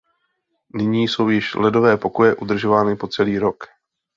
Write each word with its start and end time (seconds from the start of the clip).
Nyní 0.73 1.03
jsou 1.07 1.29
již 1.29 1.55
ledové 1.55 1.97
pokoje 1.97 2.35
udržovány 2.35 2.95
po 2.95 3.07
celý 3.07 3.39
rok. 3.39 3.63